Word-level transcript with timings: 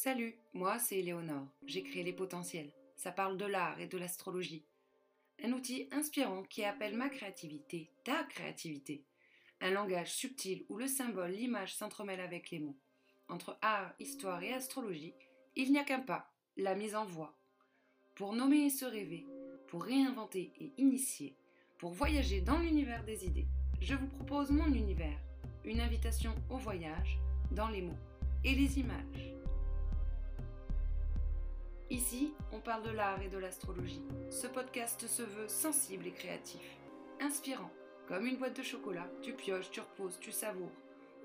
Salut, 0.00 0.38
moi 0.52 0.78
c'est 0.78 0.98
Éléonore. 0.98 1.48
J'ai 1.66 1.82
créé 1.82 2.04
Les 2.04 2.12
Potentiels. 2.12 2.70
Ça 2.94 3.10
parle 3.10 3.36
de 3.36 3.44
l'art 3.44 3.80
et 3.80 3.88
de 3.88 3.98
l'astrologie. 3.98 4.64
Un 5.42 5.50
outil 5.50 5.88
inspirant 5.90 6.44
qui 6.44 6.62
appelle 6.62 6.96
ma 6.96 7.08
créativité, 7.08 7.90
ta 8.04 8.22
créativité. 8.22 9.02
Un 9.60 9.72
langage 9.72 10.12
subtil 10.12 10.64
où 10.68 10.76
le 10.76 10.86
symbole, 10.86 11.32
l'image 11.32 11.74
s'entremêlent 11.74 12.20
avec 12.20 12.52
les 12.52 12.60
mots. 12.60 12.78
Entre 13.28 13.58
art, 13.60 13.92
histoire 13.98 14.40
et 14.40 14.52
astrologie, 14.52 15.14
il 15.56 15.72
n'y 15.72 15.80
a 15.80 15.84
qu'un 15.84 15.98
pas, 15.98 16.32
la 16.56 16.76
mise 16.76 16.94
en 16.94 17.04
voix. 17.04 17.36
Pour 18.14 18.34
nommer 18.34 18.66
et 18.66 18.70
se 18.70 18.84
rêver, 18.84 19.26
pour 19.66 19.82
réinventer 19.82 20.52
et 20.60 20.70
initier, 20.78 21.34
pour 21.76 21.90
voyager 21.90 22.40
dans 22.40 22.60
l'univers 22.60 23.02
des 23.02 23.26
idées, 23.26 23.48
je 23.80 23.96
vous 23.96 24.06
propose 24.06 24.52
mon 24.52 24.72
univers, 24.72 25.18
une 25.64 25.80
invitation 25.80 26.36
au 26.50 26.56
voyage 26.56 27.18
dans 27.50 27.68
les 27.68 27.82
mots 27.82 27.98
et 28.44 28.54
les 28.54 28.78
images. 28.78 29.34
Ici, 31.90 32.34
on 32.52 32.60
parle 32.60 32.82
de 32.82 32.90
l'art 32.90 33.22
et 33.22 33.30
de 33.30 33.38
l'astrologie. 33.38 34.02
Ce 34.28 34.46
podcast 34.46 35.06
se 35.06 35.22
veut 35.22 35.48
sensible 35.48 36.06
et 36.06 36.12
créatif, 36.12 36.60
inspirant. 37.18 37.70
Comme 38.06 38.26
une 38.26 38.36
boîte 38.36 38.58
de 38.58 38.62
chocolat, 38.62 39.08
tu 39.22 39.32
pioches, 39.32 39.70
tu 39.70 39.80
reposes, 39.80 40.18
tu 40.20 40.30
savoures. 40.30 40.72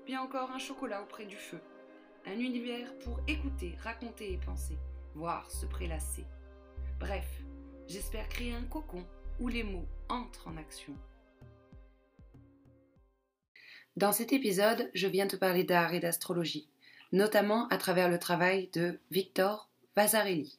Bien 0.06 0.22
encore 0.22 0.50
un 0.52 0.58
chocolat 0.58 1.02
auprès 1.02 1.26
du 1.26 1.36
feu. 1.36 1.60
Un 2.24 2.38
univers 2.38 2.96
pour 3.00 3.20
écouter, 3.28 3.76
raconter 3.82 4.32
et 4.32 4.38
penser, 4.38 4.78
voire 5.14 5.50
se 5.50 5.66
prélasser. 5.66 6.24
Bref, 6.98 7.28
j'espère 7.86 8.26
créer 8.30 8.54
un 8.54 8.64
cocon 8.64 9.04
où 9.40 9.48
les 9.48 9.64
mots 9.64 9.88
entrent 10.08 10.48
en 10.48 10.56
action. 10.56 10.94
Dans 13.98 14.12
cet 14.12 14.32
épisode, 14.32 14.90
je 14.94 15.08
viens 15.08 15.26
te 15.26 15.36
parler 15.36 15.64
d'art 15.64 15.92
et 15.92 16.00
d'astrologie, 16.00 16.70
notamment 17.12 17.68
à 17.68 17.76
travers 17.76 18.08
le 18.08 18.18
travail 18.18 18.70
de 18.72 18.98
Victor 19.10 19.68
Vasarely. 19.96 20.58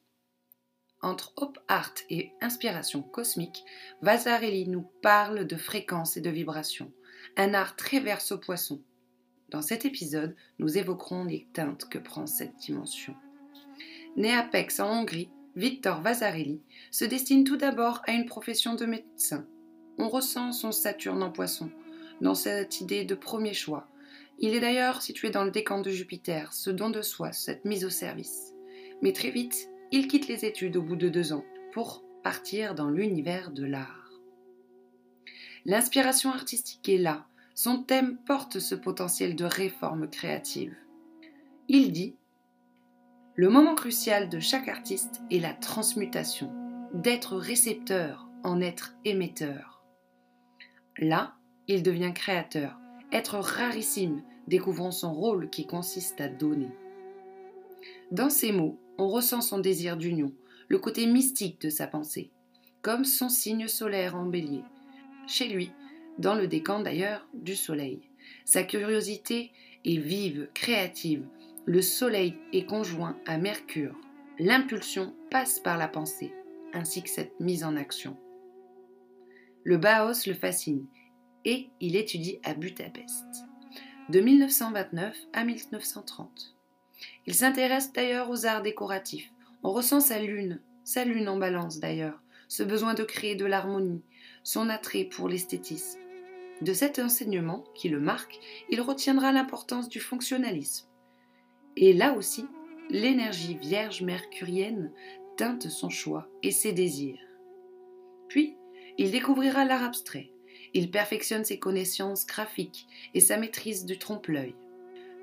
Entre 1.02 1.34
Hop 1.36 1.58
Art 1.68 1.92
et 2.08 2.32
inspiration 2.40 3.02
cosmique, 3.02 3.64
Vasarely 4.00 4.66
nous 4.66 4.88
parle 5.02 5.46
de 5.46 5.56
fréquences 5.56 6.16
et 6.16 6.22
de 6.22 6.30
vibrations, 6.30 6.90
un 7.36 7.52
art 7.52 7.76
très 7.76 8.00
verso 8.00 8.38
poisson. 8.38 8.80
Dans 9.50 9.60
cet 9.60 9.84
épisode, 9.84 10.34
nous 10.58 10.78
évoquerons 10.78 11.24
les 11.24 11.46
teintes 11.52 11.86
que 11.90 11.98
prend 11.98 12.26
cette 12.26 12.56
dimension. 12.56 13.14
Né 14.16 14.34
à 14.34 14.42
Pécs 14.42 14.80
en 14.80 15.00
Hongrie, 15.00 15.28
Victor 15.54 16.00
Vasarely 16.00 16.62
se 16.90 17.04
destine 17.04 17.44
tout 17.44 17.58
d'abord 17.58 18.00
à 18.06 18.12
une 18.12 18.24
profession 18.24 18.74
de 18.74 18.86
médecin. 18.86 19.46
On 19.98 20.08
ressent 20.08 20.52
son 20.52 20.72
Saturne 20.72 21.22
en 21.22 21.30
poisson 21.30 21.70
dans 22.22 22.34
cette 22.34 22.80
idée 22.80 23.04
de 23.04 23.14
premier 23.14 23.52
choix. 23.52 23.86
Il 24.38 24.54
est 24.54 24.60
d'ailleurs 24.60 25.02
situé 25.02 25.28
dans 25.28 25.44
le 25.44 25.50
décan 25.50 25.82
de 25.82 25.90
Jupiter, 25.90 26.54
ce 26.54 26.70
don 26.70 26.88
de 26.88 27.02
soi, 27.02 27.32
cette 27.32 27.66
mise 27.66 27.84
au 27.84 27.90
service. 27.90 28.55
Mais 29.02 29.12
très 29.12 29.30
vite, 29.30 29.68
il 29.92 30.08
quitte 30.08 30.28
les 30.28 30.44
études 30.44 30.76
au 30.76 30.82
bout 30.82 30.96
de 30.96 31.08
deux 31.08 31.32
ans 31.32 31.44
pour 31.72 32.04
partir 32.22 32.74
dans 32.74 32.90
l'univers 32.90 33.50
de 33.50 33.64
l'art. 33.64 34.10
L'inspiration 35.64 36.30
artistique 36.30 36.88
est 36.88 36.98
là, 36.98 37.26
son 37.54 37.82
thème 37.82 38.18
porte 38.26 38.58
ce 38.58 38.74
potentiel 38.74 39.34
de 39.34 39.44
réforme 39.44 40.08
créative. 40.08 40.76
Il 41.68 41.92
dit 41.92 42.16
Le 43.34 43.48
moment 43.48 43.74
crucial 43.74 44.28
de 44.28 44.40
chaque 44.40 44.68
artiste 44.68 45.22
est 45.30 45.40
la 45.40 45.54
transmutation, 45.54 46.52
d'être 46.94 47.36
récepteur 47.36 48.28
en 48.44 48.60
être 48.60 48.94
émetteur. 49.04 49.82
Là, 50.98 51.34
il 51.66 51.82
devient 51.82 52.12
créateur, 52.14 52.78
être 53.10 53.38
rarissime, 53.38 54.22
découvrant 54.46 54.92
son 54.92 55.12
rôle 55.12 55.50
qui 55.50 55.66
consiste 55.66 56.20
à 56.20 56.28
donner. 56.28 56.70
Dans 58.12 58.30
ces 58.30 58.52
mots, 58.52 58.78
on 58.98 59.08
ressent 59.08 59.40
son 59.40 59.58
désir 59.58 59.96
d'union, 59.96 60.32
le 60.68 60.78
côté 60.78 61.06
mystique 61.06 61.60
de 61.60 61.70
sa 61.70 61.86
pensée, 61.86 62.30
comme 62.80 63.04
son 63.04 63.28
signe 63.28 63.66
solaire 63.66 64.14
en 64.14 64.26
bélier. 64.26 64.62
Chez 65.26 65.48
lui, 65.48 65.72
dans 66.18 66.34
le 66.34 66.46
décan 66.46 66.80
d'ailleurs, 66.80 67.28
du 67.34 67.56
soleil. 67.56 68.00
Sa 68.44 68.62
curiosité 68.62 69.52
est 69.84 69.98
vive, 69.98 70.48
créative. 70.54 71.26
Le 71.64 71.82
soleil 71.82 72.36
est 72.52 72.64
conjoint 72.64 73.18
à 73.26 73.38
Mercure. 73.38 73.96
L'impulsion 74.38 75.14
passe 75.30 75.58
par 75.58 75.76
la 75.76 75.88
pensée, 75.88 76.32
ainsi 76.72 77.02
que 77.02 77.10
cette 77.10 77.38
mise 77.40 77.64
en 77.64 77.76
action. 77.76 78.16
Le 79.64 79.78
Baos 79.78 80.26
le 80.26 80.34
fascine 80.34 80.86
et 81.44 81.70
il 81.80 81.96
étudie 81.96 82.38
à 82.44 82.54
Budapest, 82.54 83.24
de 84.10 84.20
1929 84.20 85.16
à 85.32 85.44
1930. 85.44 86.55
Il 87.26 87.34
s'intéresse 87.34 87.92
d'ailleurs 87.92 88.30
aux 88.30 88.46
arts 88.46 88.62
décoratifs. 88.62 89.30
On 89.62 89.72
ressent 89.72 90.00
sa 90.00 90.18
lune, 90.18 90.60
sa 90.84 91.04
lune 91.04 91.28
en 91.28 91.36
balance 91.36 91.80
d'ailleurs, 91.80 92.22
ce 92.48 92.62
besoin 92.62 92.94
de 92.94 93.02
créer 93.02 93.34
de 93.34 93.44
l'harmonie, 93.44 94.02
son 94.44 94.68
attrait 94.68 95.04
pour 95.04 95.28
l'esthétisme. 95.28 95.98
De 96.62 96.72
cet 96.72 96.98
enseignement 96.98 97.64
qui 97.74 97.88
le 97.88 98.00
marque, 98.00 98.38
il 98.70 98.80
retiendra 98.80 99.32
l'importance 99.32 99.88
du 99.88 100.00
fonctionnalisme. 100.00 100.86
Et 101.76 101.92
là 101.92 102.14
aussi, 102.14 102.46
l'énergie 102.88 103.56
vierge 103.56 104.02
mercurienne 104.02 104.90
teinte 105.36 105.68
son 105.68 105.90
choix 105.90 106.28
et 106.42 106.50
ses 106.50 106.72
désirs. 106.72 107.20
Puis, 108.28 108.56
il 108.96 109.10
découvrira 109.10 109.64
l'art 109.64 109.84
abstrait. 109.84 110.30
Il 110.72 110.90
perfectionne 110.90 111.44
ses 111.44 111.58
connaissances 111.58 112.26
graphiques 112.26 112.86
et 113.12 113.20
sa 113.20 113.36
maîtrise 113.36 113.84
du 113.84 113.98
trompe-l'œil. 113.98 114.54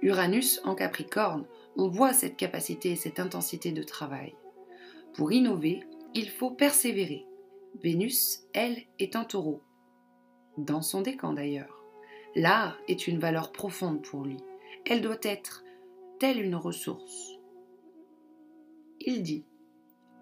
Uranus 0.02 0.62
en 0.64 0.76
Capricorne 0.76 1.46
on 1.76 1.88
voit 1.88 2.14
cette 2.14 2.38
capacité 2.38 2.92
et 2.92 2.96
cette 2.96 3.20
intensité 3.20 3.72
de 3.72 3.84
travail. 3.84 4.36
Pour 5.14 5.32
innover, 5.32 5.84
il 6.14 6.30
faut 6.30 6.52
persévérer. 6.52 7.26
Vénus, 7.82 8.44
elle, 8.54 8.84
est 9.00 9.16
en 9.16 9.26
taureau. 9.26 9.62
Dans 10.58 10.82
son 10.82 11.02
décan 11.02 11.34
d'ailleurs. 11.34 11.84
L'art 12.36 12.78
est 12.88 13.08
une 13.08 13.20
valeur 13.20 13.52
profonde 13.52 14.02
pour 14.02 14.24
lui. 14.24 14.38
Elle 14.86 15.02
doit 15.02 15.18
être 15.22 15.64
telle 16.20 16.42
une 16.42 16.56
ressource. 16.56 17.38
Il 19.00 19.24
dit 19.24 19.46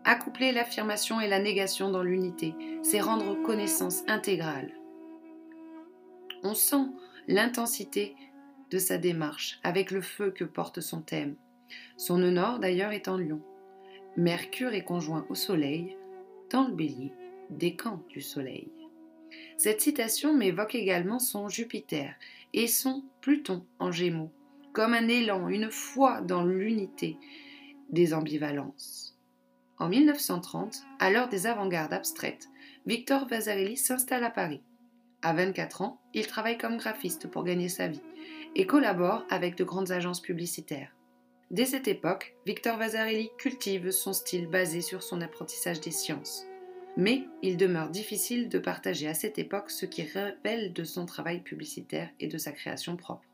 Accoupler 0.03 0.51
l'affirmation 0.51 1.21
et 1.21 1.27
la 1.27 1.39
négation 1.39 1.91
dans 1.91 2.01
l'unité, 2.01 2.55
c'est 2.81 3.01
rendre 3.01 3.41
connaissance 3.43 4.03
intégrale. 4.07 4.73
On 6.43 6.55
sent 6.55 6.87
l'intensité 7.27 8.15
de 8.71 8.77
sa 8.77 8.97
démarche, 8.97 9.59
avec 9.63 9.91
le 9.91 10.01
feu 10.01 10.31
que 10.31 10.43
porte 10.43 10.79
son 10.79 11.01
thème. 11.01 11.35
Son 11.97 12.17
nœud 12.17 12.31
nord 12.31 12.59
d'ailleurs 12.59 12.91
est 12.91 13.07
en 13.07 13.17
lion. 13.17 13.41
Mercure 14.17 14.73
est 14.73 14.83
conjoint 14.83 15.25
au 15.29 15.35
Soleil, 15.35 15.97
dans 16.49 16.67
le 16.67 16.73
bélier, 16.73 17.13
décan 17.49 18.03
du 18.09 18.21
Soleil. 18.21 18.71
Cette 19.57 19.81
citation 19.81 20.33
m'évoque 20.33 20.75
également 20.75 21.19
son 21.19 21.47
Jupiter 21.47 22.15
et 22.53 22.67
son 22.67 23.03
Pluton 23.21 23.65
en 23.79 23.91
gémeaux, 23.91 24.31
comme 24.73 24.93
un 24.93 25.07
élan, 25.07 25.47
une 25.47 25.69
foi 25.69 26.21
dans 26.21 26.43
l'unité 26.43 27.17
des 27.89 28.13
ambivalences. 28.13 29.17
En 29.77 29.89
1930, 29.89 30.83
à 30.99 31.09
l'heure 31.09 31.29
des 31.29 31.47
avant-gardes 31.47 31.93
abstraites, 31.93 32.49
Victor 32.85 33.27
Vasarely 33.27 33.77
s'installe 33.77 34.23
à 34.23 34.29
Paris. 34.29 34.61
À 35.23 35.33
24 35.33 35.83
ans, 35.83 36.01
il 36.13 36.25
travaille 36.25 36.57
comme 36.57 36.77
graphiste 36.77 37.27
pour 37.27 37.43
gagner 37.43 37.69
sa 37.69 37.87
vie 37.87 38.01
et 38.55 38.65
collabore 38.65 39.23
avec 39.29 39.55
de 39.55 39.63
grandes 39.63 39.91
agences 39.91 40.21
publicitaires. 40.21 40.95
Dès 41.51 41.65
cette 41.65 41.87
époque, 41.87 42.35
Victor 42.45 42.77
Vasarely 42.77 43.29
cultive 43.37 43.91
son 43.91 44.13
style 44.13 44.47
basé 44.47 44.81
sur 44.81 45.03
son 45.03 45.21
apprentissage 45.21 45.79
des 45.79 45.91
sciences. 45.91 46.47
Mais 46.97 47.27
il 47.41 47.55
demeure 47.55 47.89
difficile 47.89 48.49
de 48.49 48.57
partager 48.57 49.07
à 49.07 49.13
cette 49.13 49.37
époque 49.37 49.69
ce 49.69 49.85
qui 49.85 50.01
révèle 50.01 50.73
de 50.73 50.83
son 50.83 51.05
travail 51.05 51.41
publicitaire 51.41 52.09
et 52.19 52.27
de 52.27 52.37
sa 52.37 52.51
création 52.51 52.97
propre. 52.97 53.25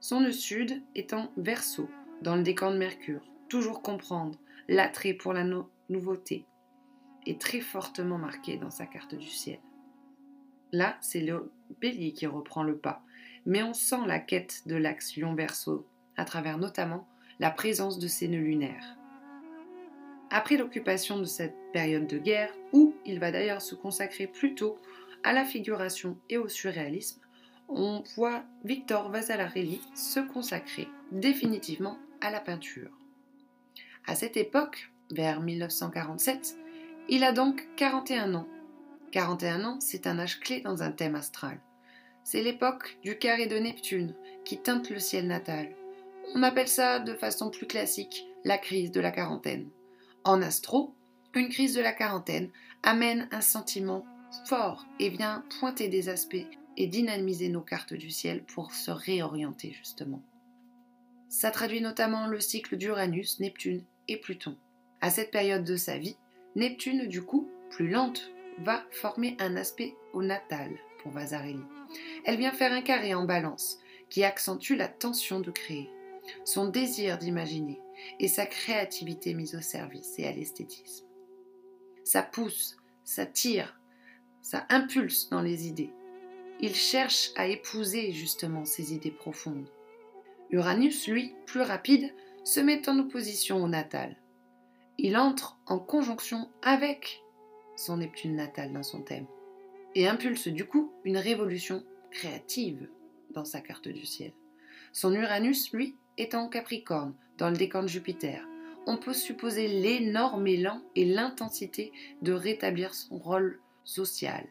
Son 0.00 0.20
nœud 0.20 0.32
sud 0.32 0.82
en 1.12 1.28
verso, 1.36 1.88
dans 2.20 2.36
le 2.36 2.42
décan 2.42 2.70
de 2.70 2.76
Mercure, 2.76 3.24
toujours 3.48 3.80
comprendre 3.82 4.38
l'attrait 4.68 5.14
pour 5.14 5.32
la 5.32 5.44
nouveauté, 5.88 6.44
est 7.26 7.40
très 7.40 7.60
fortement 7.60 8.18
marqué 8.18 8.58
dans 8.58 8.70
sa 8.70 8.84
carte 8.84 9.14
du 9.14 9.28
ciel. 9.28 9.58
Là, 10.74 10.96
c'est 11.00 11.20
le 11.20 11.52
bélier 11.80 12.10
qui 12.10 12.26
reprend 12.26 12.64
le 12.64 12.76
pas, 12.76 13.00
mais 13.46 13.62
on 13.62 13.74
sent 13.74 14.08
la 14.08 14.18
quête 14.18 14.62
de 14.66 14.74
l'axe 14.74 15.16
Lion-Verseau, 15.16 15.86
à 16.16 16.24
travers 16.24 16.58
notamment 16.58 17.06
la 17.38 17.52
présence 17.52 18.00
de 18.00 18.08
ces 18.08 18.26
nœuds 18.26 18.40
lunaires. 18.40 18.96
Après 20.30 20.56
l'occupation 20.56 21.20
de 21.20 21.26
cette 21.26 21.54
période 21.72 22.08
de 22.08 22.18
guerre, 22.18 22.52
où 22.72 22.92
il 23.06 23.20
va 23.20 23.30
d'ailleurs 23.30 23.62
se 23.62 23.76
consacrer 23.76 24.26
plutôt 24.26 24.76
à 25.22 25.32
la 25.32 25.44
figuration 25.44 26.18
et 26.28 26.38
au 26.38 26.48
surréalisme, 26.48 27.20
on 27.68 28.02
voit 28.16 28.42
Victor 28.64 29.10
Vasarely 29.10 29.80
se 29.94 30.18
consacrer 30.18 30.88
définitivement 31.12 31.98
à 32.20 32.32
la 32.32 32.40
peinture. 32.40 32.90
À 34.08 34.16
cette 34.16 34.36
époque, 34.36 34.90
vers 35.12 35.40
1947, 35.40 36.56
il 37.08 37.22
a 37.22 37.30
donc 37.30 37.68
41 37.76 38.34
ans. 38.34 38.48
41 39.14 39.64
ans, 39.64 39.78
c'est 39.78 40.08
un 40.08 40.18
âge 40.18 40.40
clé 40.40 40.60
dans 40.60 40.82
un 40.82 40.90
thème 40.90 41.14
astral. 41.14 41.60
C'est 42.24 42.42
l'époque 42.42 42.98
du 43.04 43.16
carré 43.16 43.46
de 43.46 43.56
Neptune 43.56 44.12
qui 44.44 44.58
teinte 44.58 44.90
le 44.90 44.98
ciel 44.98 45.28
natal. 45.28 45.72
On 46.34 46.42
appelle 46.42 46.66
ça 46.66 46.98
de 46.98 47.14
façon 47.14 47.48
plus 47.48 47.68
classique 47.68 48.26
la 48.44 48.58
crise 48.58 48.90
de 48.90 49.00
la 49.00 49.12
quarantaine. 49.12 49.68
En 50.24 50.42
astro, 50.42 50.96
une 51.32 51.48
crise 51.48 51.74
de 51.74 51.80
la 51.80 51.92
quarantaine 51.92 52.50
amène 52.82 53.28
un 53.30 53.40
sentiment 53.40 54.04
fort 54.46 54.84
et 54.98 55.10
vient 55.10 55.44
pointer 55.60 55.86
des 55.86 56.08
aspects 56.08 56.48
et 56.76 56.88
dynamiser 56.88 57.50
nos 57.50 57.62
cartes 57.62 57.94
du 57.94 58.10
ciel 58.10 58.42
pour 58.42 58.72
se 58.72 58.90
réorienter 58.90 59.70
justement. 59.70 60.24
Ça 61.28 61.52
traduit 61.52 61.80
notamment 61.80 62.26
le 62.26 62.40
cycle 62.40 62.76
d'Uranus, 62.76 63.38
Neptune 63.38 63.84
et 64.08 64.16
Pluton. 64.16 64.56
À 65.00 65.10
cette 65.10 65.30
période 65.30 65.62
de 65.62 65.76
sa 65.76 65.98
vie, 65.98 66.16
Neptune, 66.56 67.06
du 67.06 67.22
coup, 67.22 67.48
plus 67.70 67.88
lente, 67.88 68.33
va 68.58 68.84
former 68.90 69.36
un 69.40 69.56
aspect 69.56 69.94
au 70.12 70.22
natal 70.22 70.70
pour 71.02 71.12
Vasarely. 71.12 71.62
Elle 72.24 72.38
vient 72.38 72.52
faire 72.52 72.72
un 72.72 72.82
carré 72.82 73.14
en 73.14 73.24
balance 73.24 73.78
qui 74.10 74.24
accentue 74.24 74.74
la 74.74 74.88
tension 74.88 75.40
de 75.40 75.50
créer, 75.50 75.90
son 76.44 76.68
désir 76.68 77.18
d'imaginer 77.18 77.80
et 78.20 78.28
sa 78.28 78.46
créativité 78.46 79.34
mise 79.34 79.54
au 79.54 79.60
service 79.60 80.14
et 80.18 80.26
à 80.26 80.32
l'esthétisme. 80.32 81.06
Ça 82.04 82.22
pousse, 82.22 82.76
ça 83.02 83.26
tire, 83.26 83.78
ça 84.40 84.66
impulse 84.68 85.28
dans 85.30 85.42
les 85.42 85.66
idées. 85.66 85.90
Il 86.60 86.74
cherche 86.74 87.30
à 87.36 87.46
épouser 87.46 88.12
justement 88.12 88.64
ces 88.64 88.94
idées 88.94 89.10
profondes. 89.10 89.68
Uranus, 90.50 91.08
lui, 91.08 91.34
plus 91.46 91.62
rapide, 91.62 92.14
se 92.44 92.60
met 92.60 92.88
en 92.88 92.98
opposition 92.98 93.62
au 93.62 93.68
natal. 93.68 94.16
Il 94.98 95.16
entre 95.16 95.58
en 95.66 95.78
conjonction 95.78 96.48
avec 96.62 97.23
son 97.76 97.98
Neptune 97.98 98.36
natal 98.36 98.72
dans 98.72 98.82
son 98.82 99.02
thème 99.02 99.26
et 99.94 100.08
impulse 100.08 100.48
du 100.48 100.64
coup 100.64 100.92
une 101.04 101.16
révolution 101.16 101.84
créative 102.10 102.88
dans 103.30 103.44
sa 103.44 103.60
carte 103.60 103.88
du 103.88 104.06
ciel. 104.06 104.32
Son 104.92 105.12
Uranus, 105.12 105.72
lui, 105.72 105.96
est 106.18 106.34
en 106.34 106.48
Capricorne, 106.48 107.14
dans 107.38 107.50
le 107.50 107.56
décan 107.56 107.82
de 107.82 107.88
Jupiter. 107.88 108.46
On 108.86 108.96
peut 108.96 109.14
supposer 109.14 109.66
l'énorme 109.66 110.46
élan 110.46 110.82
et 110.94 111.04
l'intensité 111.04 111.92
de 112.22 112.32
rétablir 112.32 112.94
son 112.94 113.18
rôle 113.18 113.60
social, 113.84 114.46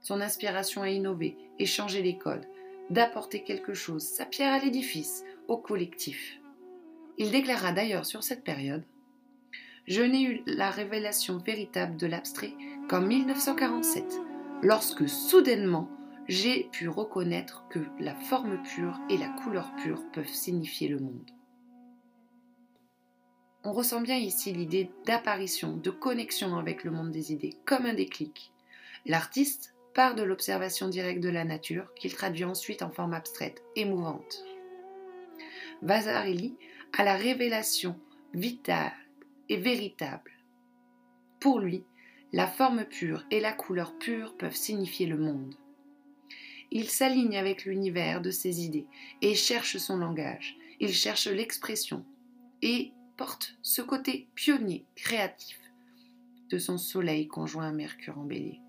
son 0.00 0.20
inspiration 0.20 0.82
à 0.82 0.90
innover 0.90 1.36
et 1.58 1.66
changer 1.66 2.02
les 2.02 2.18
codes, 2.18 2.46
d'apporter 2.90 3.42
quelque 3.42 3.74
chose, 3.74 4.02
sa 4.02 4.24
pierre 4.24 4.54
à 4.54 4.58
l'édifice, 4.58 5.24
au 5.48 5.56
collectif. 5.56 6.40
Il 7.18 7.30
déclara 7.30 7.72
d'ailleurs 7.72 8.06
sur 8.06 8.24
cette 8.24 8.42
période 8.42 8.84
Je 9.86 10.02
n'ai 10.02 10.22
eu 10.22 10.42
la 10.46 10.70
révélation 10.70 11.38
véritable 11.38 11.96
de 11.96 12.06
l'abstrait 12.06 12.54
qu'en 12.88 13.02
1947, 13.02 14.04
lorsque 14.62 15.08
soudainement 15.08 15.90
j'ai 16.26 16.70
pu 16.72 16.88
reconnaître 16.88 17.64
que 17.68 17.80
la 18.00 18.14
forme 18.14 18.62
pure 18.62 18.98
et 19.10 19.18
la 19.18 19.28
couleur 19.28 19.70
pure 19.76 20.02
peuvent 20.12 20.26
signifier 20.26 20.88
le 20.88 21.00
monde. 21.00 21.30
On 23.62 23.72
ressent 23.72 24.00
bien 24.00 24.16
ici 24.16 24.52
l'idée 24.52 24.90
d'apparition, 25.06 25.76
de 25.76 25.90
connexion 25.90 26.56
avec 26.56 26.84
le 26.84 26.90
monde 26.90 27.10
des 27.10 27.32
idées, 27.32 27.56
comme 27.66 27.84
un 27.84 27.94
déclic. 27.94 28.52
L'artiste 29.04 29.74
part 29.94 30.14
de 30.14 30.22
l'observation 30.22 30.88
directe 30.88 31.22
de 31.22 31.28
la 31.28 31.44
nature 31.44 31.92
qu'il 31.94 32.14
traduit 32.14 32.44
ensuite 32.44 32.82
en 32.82 32.90
forme 32.90 33.14
abstraite, 33.14 33.62
émouvante. 33.76 34.44
Vasarely 35.82 36.56
a 36.96 37.04
la 37.04 37.16
révélation 37.16 37.98
vitale 38.32 38.92
et 39.48 39.56
véritable. 39.56 40.32
Pour 41.40 41.60
lui, 41.60 41.84
la 42.32 42.46
forme 42.46 42.84
pure 42.84 43.24
et 43.30 43.40
la 43.40 43.52
couleur 43.52 43.98
pure 43.98 44.36
peuvent 44.36 44.56
signifier 44.56 45.06
le 45.06 45.18
monde. 45.18 45.54
Il 46.70 46.88
s'aligne 46.88 47.36
avec 47.36 47.64
l'univers 47.64 48.20
de 48.20 48.30
ses 48.30 48.64
idées 48.64 48.86
et 49.22 49.34
cherche 49.34 49.76
son 49.76 49.98
langage. 49.98 50.56
Il 50.80 50.92
cherche 50.92 51.28
l'expression 51.28 52.04
et 52.62 52.92
porte 53.16 53.56
ce 53.62 53.82
côté 53.82 54.28
pionnier, 54.34 54.86
créatif 54.96 55.60
de 56.50 56.58
son 56.58 56.78
soleil 56.78 57.28
conjoint 57.28 57.68
à 57.68 57.72
Mercure 57.72 58.18
en 58.18 58.24
bélier. 58.24 58.60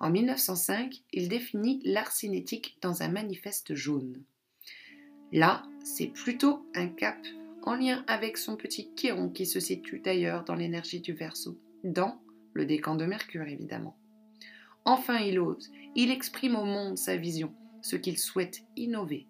En 0.00 0.10
1905, 0.10 1.02
il 1.12 1.28
définit 1.28 1.80
l'art 1.84 2.12
cinétique 2.12 2.78
dans 2.82 3.02
un 3.02 3.08
manifeste 3.08 3.74
jaune. 3.74 4.22
Là, 5.32 5.62
c'est 5.84 6.08
plutôt 6.08 6.66
un 6.74 6.88
cap 6.88 7.18
en 7.66 7.74
lien 7.74 8.04
avec 8.06 8.38
son 8.38 8.56
petit 8.56 8.90
Chiron 8.96 9.28
qui 9.28 9.44
se 9.44 9.60
situe 9.60 10.00
d'ailleurs 10.00 10.44
dans 10.44 10.54
l'énergie 10.54 11.00
du 11.00 11.12
Verseau, 11.12 11.60
dans 11.84 12.22
le 12.54 12.64
décan 12.64 12.94
de 12.94 13.04
Mercure 13.04 13.46
évidemment. 13.46 13.98
Enfin, 14.84 15.18
il 15.18 15.40
ose, 15.40 15.70
il 15.96 16.12
exprime 16.12 16.54
au 16.54 16.64
monde 16.64 16.96
sa 16.96 17.16
vision, 17.16 17.52
ce 17.82 17.96
qu'il 17.96 18.18
souhaite 18.18 18.62
innover. 18.76 19.26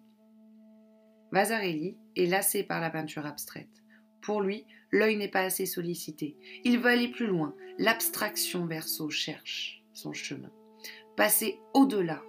Vasarely 1.31 1.97
est 2.15 2.27
lassé 2.27 2.63
par 2.63 2.79
la 2.79 2.91
peinture 2.91 3.25
abstraite. 3.25 3.83
Pour 4.21 4.41
lui, 4.41 4.65
l'œil 4.91 5.17
n'est 5.17 5.27
pas 5.27 5.41
assez 5.41 5.65
sollicité. 5.65 6.37
Il 6.63 6.79
veut 6.79 6.91
aller 6.91 7.09
plus 7.09 7.27
loin. 7.27 7.55
L'abstraction 7.79 8.65
verso 8.65 9.09
cherche 9.09 9.83
son 9.93 10.13
chemin. 10.13 10.51
Passer 11.15 11.59
au-delà. 11.73 12.21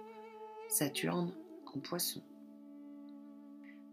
Saturne 0.69 1.33
en 1.73 1.79
poisson. 1.79 2.23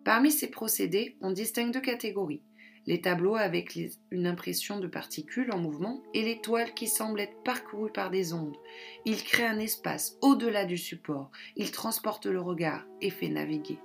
Parmi 0.07 0.31
ces 0.31 0.47
procédés, 0.47 1.17
on 1.21 1.33
distingue 1.33 1.73
deux 1.73 1.81
catégories 1.81 2.41
les 2.87 3.01
tableaux 3.01 3.35
avec 3.35 3.77
une 4.13 4.29
impression 4.29 4.79
de 4.79 4.87
particules 4.87 5.51
en 5.51 5.59
mouvement 5.59 6.05
et 6.15 6.23
l'étoile 6.23 6.73
qui 6.73 6.87
semble 6.87 7.19
être 7.19 7.43
parcourue 7.43 7.91
par 7.91 8.11
des 8.11 8.33
ondes. 8.33 8.57
Il 9.05 9.25
crée 9.25 9.45
un 9.45 9.59
espace 9.59 10.17
au-delà 10.23 10.65
du 10.65 10.79
support, 10.79 11.33
il 11.57 11.73
transporte 11.73 12.27
le 12.27 12.41
regard 12.41 12.87
et 13.01 13.11
fait 13.11 13.29
naviguer. 13.29 13.81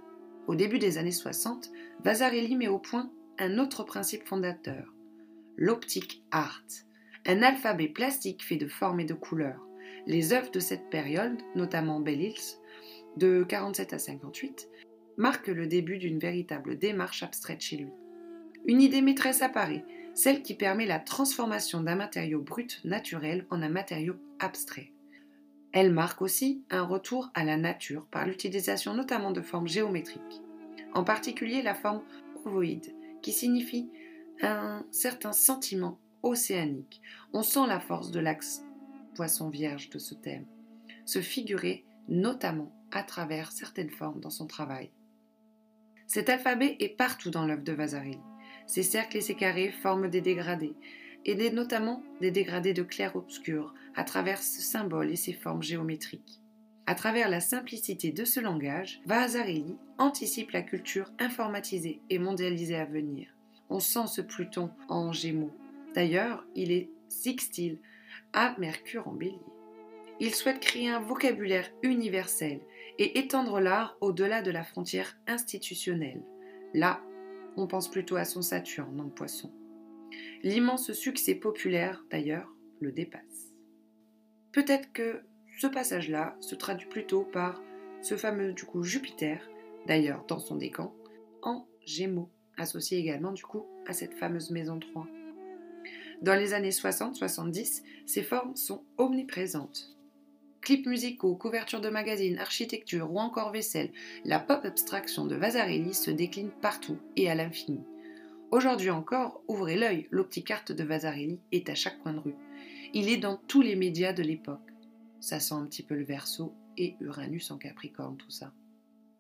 Au 0.46 0.54
début 0.54 0.78
des 0.78 1.00
années 1.00 1.10
60, 1.10 1.72
Vasarely 2.04 2.56
met 2.56 2.68
au 2.68 2.78
point 2.78 3.12
un 3.40 3.58
autre 3.58 3.84
principe 3.84 4.28
fondateur, 4.28 4.94
l'optique 5.58 6.24
art, 6.30 6.62
un 7.26 7.42
alphabet 7.42 7.88
plastique 7.88 8.44
fait 8.44 8.58
de 8.58 8.68
formes 8.68 9.00
et 9.00 9.06
de 9.06 9.16
couleurs. 9.16 9.66
Les 10.06 10.34
œuvres 10.34 10.52
de 10.52 10.60
cette 10.60 10.92
période, 10.92 11.42
notamment 11.56 12.00
Bell 12.00 12.22
Hills, 12.22 12.60
de 13.18 13.44
47 13.44 13.94
à 13.94 14.00
58, 14.00 14.70
marquent 15.18 15.48
le 15.48 15.68
début 15.68 15.98
d'une 15.98 16.20
véritable 16.20 16.78
démarche 16.78 17.24
abstraite 17.24 17.62
chez 17.62 17.78
lui. 17.78 17.92
Une 18.66 18.82
idée 18.82 19.02
maîtresse 19.02 19.42
apparaît, 19.42 19.86
celle 20.14 20.42
qui 20.42 20.54
permet 20.54 20.86
la 20.86 21.00
transformation 21.00 21.82
d'un 21.82 21.96
matériau 21.96 22.42
brut 22.42 22.82
naturel 22.84 23.46
en 23.50 23.62
un 23.62 23.70
matériau 23.70 24.16
abstrait. 24.40 24.92
Elle 25.72 25.92
marque 25.92 26.22
aussi 26.22 26.64
un 26.70 26.84
retour 26.84 27.32
à 27.34 27.44
la 27.44 27.58
nature 27.58 28.06
par 28.08 28.26
l'utilisation 28.26 28.94
notamment 28.94 29.32
de 29.32 29.42
formes 29.42 29.68
géométriques, 29.68 30.42
en 30.94 31.04
particulier 31.04 31.62
la 31.62 31.74
forme 31.74 32.02
ovoïde, 32.46 32.94
qui 33.22 33.32
signifie 33.32 33.90
un 34.42 34.86
certain 34.92 35.32
sentiment 35.32 36.00
océanique. 36.24 37.02
On 37.34 37.44
sent 37.44 37.68
la 37.68 37.80
force 37.80 38.12
de 38.12 38.20
l'axe 38.20 38.64
poisson 39.16 39.50
vierge 39.50 39.90
de 39.90 40.00
ce 40.00 40.14
thème, 40.14 40.46
se 41.06 41.20
figurer 41.20 41.86
notamment 42.10 42.72
à 42.92 43.04
travers 43.04 43.52
certaines 43.52 43.90
formes 43.90 44.20
dans 44.20 44.30
son 44.30 44.48
travail. 44.48 44.92
Cet 46.14 46.28
alphabet 46.28 46.76
est 46.82 46.98
partout 46.98 47.30
dans 47.30 47.46
l'œuvre 47.46 47.64
de 47.64 47.72
Vasarely. 47.72 48.20
Ces 48.68 48.84
cercles 48.84 49.16
et 49.16 49.22
ces 49.22 49.34
carrés 49.34 49.72
forment 49.72 50.10
des 50.10 50.20
dégradés, 50.20 50.74
et 51.24 51.52
notamment 51.52 52.04
des 52.20 52.32
dégradés 52.32 52.74
de 52.74 52.84
clair-obscur 52.84 53.74
à 53.96 54.04
travers 54.04 54.44
ce 54.44 54.62
symbole 54.62 55.10
et 55.10 55.16
ses 55.16 55.32
formes 55.32 55.64
géométriques. 55.64 56.42
À 56.86 56.96
travers 56.96 57.30
la 57.30 57.40
simplicité 57.40 58.12
de 58.12 58.26
ce 58.26 58.42
langage, 58.42 59.00
Vasarely 59.06 59.78
anticipe 60.00 60.52
la 60.52 60.64
culture 60.64 61.10
informatisée 61.18 62.02
et 62.10 62.20
mondialisée 62.20 62.76
à 62.76 62.84
venir. 62.84 63.30
On 63.70 63.80
sent 63.80 64.08
ce 64.08 64.20
Pluton 64.20 64.70
en 64.90 65.14
gémeaux. 65.14 65.56
D'ailleurs, 65.96 66.46
il 66.56 66.74
est 66.74 66.90
sixtile 67.08 67.80
à 68.34 68.54
Mercure 68.60 69.08
en 69.08 69.14
bélier. 69.14 69.40
Il 70.20 70.36
souhaite 70.36 70.60
créer 70.60 70.90
un 70.90 71.00
vocabulaire 71.00 71.72
universel 71.84 72.60
et 72.98 73.20
étendre 73.20 73.60
l'art 73.60 73.98
au-delà 74.02 74.42
de 74.42 74.52
la 74.52 74.64
frontière 74.64 75.18
institutionnelle. 75.28 76.24
Là 76.74 77.02
on 77.58 77.68
pense 77.68 77.90
plutôt 77.90 78.16
à 78.16 78.26
son 78.26 78.42
Saturne 78.42 79.00
en 79.00 79.10
poisson. 79.10 79.52
L'immense 80.44 80.92
succès 80.94 81.36
populaire, 81.36 82.04
d'ailleurs, 82.10 82.54
le 82.80 82.92
dépasse. 82.92 83.54
Peut-être 84.52 84.92
que 84.92 85.22
ce 85.60 85.68
passage-là 85.68 86.36
se 86.40 86.56
traduit 86.56 86.90
plutôt 86.90 87.24
par 87.24 87.62
ce 88.02 88.18
fameux 88.18 88.54
coup 88.54 88.84
Jupiter, 88.84 89.48
d'ailleurs 89.86 90.26
dans 90.28 90.40
son 90.40 90.56
décan, 90.56 90.94
en 91.42 91.68
Gémeaux, 91.86 92.30
associé 92.58 92.98
également 92.98 93.32
du 93.32 93.44
coup 93.44 93.66
à 93.88 93.94
cette 93.94 94.14
fameuse 94.14 94.52
maison 94.52 94.80
3. 94.80 95.08
Dans 96.22 96.36
les 96.36 96.54
années 96.54 96.70
60-70, 96.70 97.84
ces 98.06 98.24
formes 98.24 98.56
sont 98.56 98.84
omniprésentes. 98.98 99.96
Clips 100.72 100.88
musicaux, 100.88 101.36
couvertures 101.36 101.82
de 101.82 101.90
magazines, 101.90 102.40
architecture 102.40 103.12
ou 103.12 103.20
encore 103.20 103.52
vaisselle, 103.52 103.92
la 104.24 104.40
pop 104.40 104.64
abstraction 104.64 105.26
de 105.26 105.36
Vasarely 105.36 105.94
se 105.94 106.12
décline 106.12 106.50
partout 106.62 106.98
et 107.18 107.30
à 107.30 107.36
l'infini. 107.36 107.82
Aujourd'hui 108.52 108.90
encore, 108.90 109.44
ouvrez 109.50 109.76
l'œil, 109.76 110.08
l'opticarte 110.12 110.72
de 110.72 110.86
Vasarely 110.86 111.42
est 111.52 111.68
à 111.68 111.76
chaque 111.76 112.00
coin 112.00 112.14
de 112.14 112.20
rue. 112.20 112.36
Il 112.94 113.10
est 113.10 113.18
dans 113.18 113.36
tous 113.36 113.62
les 113.62 113.76
médias 113.76 114.14
de 114.14 114.24
l'époque. 114.24 114.72
Ça 115.20 115.42
sent 115.42 115.56
un 115.56 115.66
petit 115.66 115.84
peu 115.84 115.94
le 115.94 116.06
verso 116.06 116.54
et 116.78 116.96
Uranus 117.02 117.52
en 117.52 117.58
Capricorne, 117.58 118.16
tout 118.16 118.32
ça. 118.32 118.54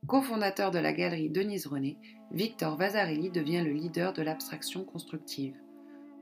Co-fondateur 0.08 0.72
de 0.72 0.79
la 0.79 0.93
galerie 0.93 1.29
Denise 1.29 1.67
René, 1.67 1.98
Victor 2.31 2.77
Vasarely 2.77 3.29
devient 3.29 3.62
le 3.62 3.74
leader 3.74 4.13
de 4.13 4.22
l'abstraction 4.22 4.86
constructive. 4.86 5.58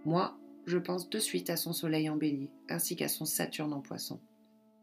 Moi, 0.06 0.36
je 0.66 0.80
pense 0.80 1.08
de 1.08 1.20
suite 1.20 1.52
à 1.52 1.56
son 1.56 1.72
soleil 1.72 2.10
en 2.10 2.16
bélier, 2.16 2.50
ainsi 2.68 2.96
qu'à 2.96 3.08
son 3.08 3.26
Saturne 3.26 3.74
en 3.74 3.82
poisson. 3.82 4.20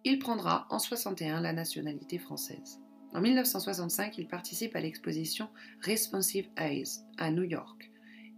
Il 0.08 0.20
prendra 0.20 0.68
en 0.70 0.78
61 0.78 1.40
la 1.40 1.52
nationalité 1.52 2.18
française. 2.18 2.78
En 3.12 3.20
1965, 3.20 4.18
il 4.18 4.28
participe 4.28 4.76
à 4.76 4.80
l'exposition 4.80 5.48
Responsive 5.80 6.48
Eyes 6.56 7.00
à 7.18 7.32
New 7.32 7.42
York, 7.42 7.90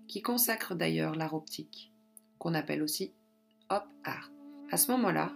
qui 0.06 0.22
consacre 0.22 0.74
d'ailleurs 0.74 1.14
l'art 1.14 1.34
optique, 1.34 1.92
qu'on 2.38 2.54
appelle 2.54 2.82
aussi 2.82 3.12
Op 3.68 3.84
Art. 4.02 4.32
À 4.70 4.78
ce 4.78 4.90
moment-là, 4.92 5.30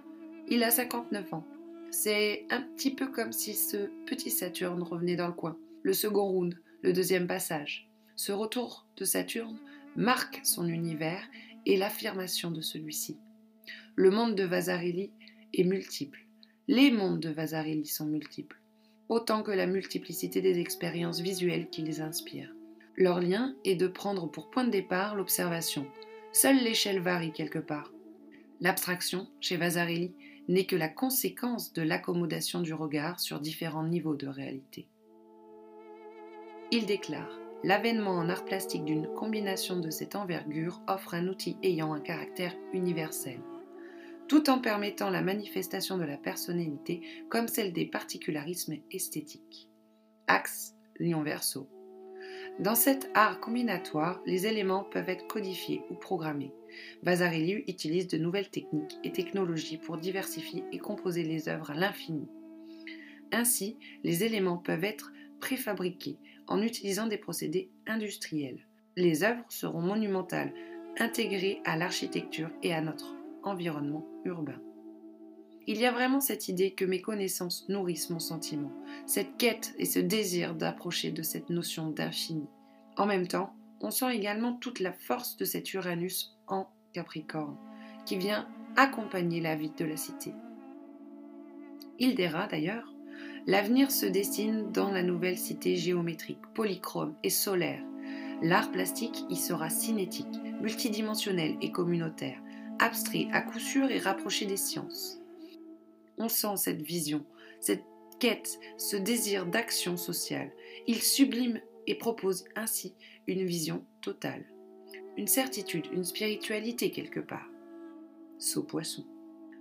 il 0.48 0.64
a 0.64 0.70
59 0.70 1.34
ans. 1.34 1.44
C'est 1.90 2.46
un 2.48 2.62
petit 2.62 2.94
peu 2.94 3.08
comme 3.08 3.32
si 3.32 3.52
ce 3.52 3.90
petit 4.06 4.30
Saturne 4.30 4.82
revenait 4.82 5.16
dans 5.16 5.28
le 5.28 5.34
coin. 5.34 5.58
Le 5.82 5.92
second 5.92 6.24
round, 6.24 6.58
le 6.80 6.94
deuxième 6.94 7.26
passage. 7.26 7.90
Ce 8.16 8.32
retour 8.32 8.86
de 8.96 9.04
Saturne 9.04 9.58
marque 9.96 10.40
son 10.44 10.66
univers 10.66 11.28
et 11.66 11.76
l'affirmation 11.76 12.50
de 12.50 12.62
celui-ci. 12.62 13.18
Le 13.96 14.10
monde 14.10 14.34
de 14.34 14.44
Vasarely 14.44 15.10
est 15.54 15.64
multiple. 15.64 16.26
Les 16.68 16.90
mondes 16.90 17.20
de 17.20 17.30
Vasarely 17.30 17.86
sont 17.86 18.06
multiples, 18.06 18.60
autant 19.08 19.42
que 19.42 19.50
la 19.50 19.66
multiplicité 19.66 20.40
des 20.40 20.58
expériences 20.58 21.20
visuelles 21.20 21.68
qui 21.70 21.82
les 21.82 22.00
inspirent. 22.00 22.54
Leur 22.96 23.20
lien 23.20 23.54
est 23.64 23.76
de 23.76 23.86
prendre 23.86 24.30
pour 24.30 24.50
point 24.50 24.64
de 24.64 24.70
départ 24.70 25.16
l'observation. 25.16 25.86
Seule 26.32 26.62
l'échelle 26.62 27.00
varie 27.00 27.32
quelque 27.32 27.58
part. 27.58 27.92
L'abstraction, 28.60 29.28
chez 29.40 29.56
Vasarely, 29.56 30.14
n'est 30.48 30.66
que 30.66 30.76
la 30.76 30.88
conséquence 30.88 31.72
de 31.72 31.82
l'accommodation 31.82 32.60
du 32.60 32.74
regard 32.74 33.20
sur 33.20 33.40
différents 33.40 33.86
niveaux 33.86 34.14
de 34.14 34.26
réalité. 34.26 34.86
Il 36.70 36.86
déclare 36.86 37.38
L'avènement 37.64 38.16
en 38.16 38.28
art 38.28 38.44
plastique 38.44 38.84
d'une 38.84 39.06
combination 39.14 39.78
de 39.78 39.90
cette 39.90 40.16
envergure 40.16 40.80
offre 40.88 41.14
un 41.14 41.28
outil 41.28 41.56
ayant 41.62 41.92
un 41.92 42.00
caractère 42.00 42.56
universel, 42.72 43.38
tout 44.32 44.48
en 44.48 44.60
permettant 44.60 45.10
la 45.10 45.20
manifestation 45.20 45.98
de 45.98 46.04
la 46.04 46.16
personnalité 46.16 47.02
comme 47.28 47.48
celle 47.48 47.74
des 47.74 47.84
particularismes 47.84 48.78
esthétiques. 48.90 49.68
Axe 50.26 50.74
Lion 50.98 51.22
Verso. 51.22 51.68
Dans 52.58 52.74
cet 52.74 53.10
art 53.12 53.40
combinatoire, 53.40 54.22
les 54.24 54.46
éléments 54.46 54.84
peuvent 54.84 55.10
être 55.10 55.26
codifiés 55.26 55.82
ou 55.90 55.96
programmés. 55.96 56.54
Vasarely 57.02 57.62
utilise 57.68 58.08
de 58.08 58.16
nouvelles 58.16 58.48
techniques 58.48 58.96
et 59.04 59.12
technologies 59.12 59.76
pour 59.76 59.98
diversifier 59.98 60.64
et 60.72 60.78
composer 60.78 61.24
les 61.24 61.50
œuvres 61.50 61.70
à 61.72 61.74
l'infini. 61.74 62.26
Ainsi, 63.32 63.76
les 64.02 64.24
éléments 64.24 64.56
peuvent 64.56 64.84
être 64.84 65.12
préfabriqués 65.40 66.16
en 66.46 66.62
utilisant 66.62 67.06
des 67.06 67.18
procédés 67.18 67.70
industriels. 67.86 68.66
Les 68.96 69.24
œuvres 69.24 69.44
seront 69.50 69.82
monumentales, 69.82 70.54
intégrées 70.98 71.60
à 71.66 71.76
l'architecture 71.76 72.48
et 72.62 72.72
à 72.72 72.80
notre 72.80 73.21
environnement 73.42 74.06
urbain. 74.24 74.60
Il 75.66 75.78
y 75.78 75.86
a 75.86 75.92
vraiment 75.92 76.20
cette 76.20 76.48
idée 76.48 76.72
que 76.72 76.84
mes 76.84 77.00
connaissances 77.00 77.68
nourrissent 77.68 78.10
mon 78.10 78.18
sentiment, 78.18 78.72
cette 79.06 79.36
quête 79.36 79.74
et 79.78 79.84
ce 79.84 80.00
désir 80.00 80.54
d'approcher 80.54 81.12
de 81.12 81.22
cette 81.22 81.50
notion 81.50 81.90
d'infini. 81.90 82.48
En 82.96 83.06
même 83.06 83.28
temps, 83.28 83.54
on 83.80 83.90
sent 83.90 84.14
également 84.14 84.54
toute 84.54 84.80
la 84.80 84.92
force 84.92 85.36
de 85.36 85.44
cet 85.44 85.72
Uranus 85.74 86.36
en 86.48 86.68
Capricorne, 86.92 87.56
qui 88.06 88.16
vient 88.16 88.48
accompagner 88.76 89.40
la 89.40 89.54
vie 89.54 89.72
de 89.76 89.84
la 89.84 89.96
cité. 89.96 90.32
Il 91.98 92.14
dira 92.14 92.46
d'ailleurs 92.48 92.92
L'avenir 93.46 93.90
se 93.90 94.06
dessine 94.06 94.70
dans 94.70 94.90
la 94.90 95.02
nouvelle 95.02 95.36
cité 95.36 95.74
géométrique, 95.76 96.38
polychrome 96.54 97.14
et 97.24 97.30
solaire. 97.30 97.82
L'art 98.40 98.70
plastique 98.70 99.24
y 99.30 99.36
sera 99.36 99.68
cinétique, 99.68 100.40
multidimensionnel 100.60 101.56
et 101.60 101.72
communautaire, 101.72 102.40
abstrait 102.82 103.28
à 103.32 103.42
coup 103.42 103.60
sûr 103.60 103.90
et 103.90 103.98
rapproché 103.98 104.44
des 104.44 104.56
sciences. 104.56 105.20
On 106.18 106.28
sent 106.28 106.56
cette 106.56 106.82
vision, 106.82 107.24
cette 107.60 107.84
quête, 108.18 108.58
ce 108.76 108.96
désir 108.96 109.46
d'action 109.46 109.96
sociale. 109.96 110.50
Il 110.86 111.00
sublime 111.00 111.60
et 111.86 111.94
propose 111.94 112.44
ainsi 112.56 112.94
une 113.26 113.44
vision 113.44 113.84
totale, 114.00 114.44
une 115.16 115.28
certitude, 115.28 115.86
une 115.92 116.04
spiritualité 116.04 116.90
quelque 116.90 117.20
part. 117.20 117.48
Saut 118.38 118.64
poisson. 118.64 119.06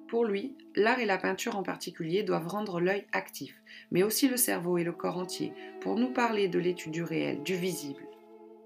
Pour 0.08 0.26
lui, 0.26 0.58
l'art 0.76 1.00
et 1.00 1.06
la 1.06 1.18
peinture 1.18 1.56
en 1.56 1.64
particulier 1.64 2.24
doivent 2.24 2.48
rendre 2.48 2.82
l'œil 2.82 3.06
actif, 3.12 3.56
mais 3.92 4.04
aussi 4.04 4.28
le 4.28 4.36
cerveau 4.36 4.78
et 4.78 4.84
le 4.84 4.92
corps 4.92 5.18
entier, 5.18 5.54
pour 5.80 5.96
nous 5.96 6.12
parler 6.12 6.48
de 6.48 6.60
l'étude 6.60 6.92
du 6.92 7.04
réel, 7.04 7.44
du 7.44 7.56
visible. 7.56 8.06